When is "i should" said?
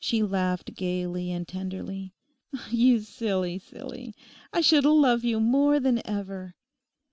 4.52-4.84